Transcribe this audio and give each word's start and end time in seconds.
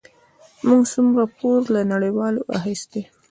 موږ 0.67 0.81
څومره 0.93 1.23
پور 1.37 1.59
له 1.75 1.81
نړیوالو 1.93 2.41
اخیستی؟ 2.57 3.01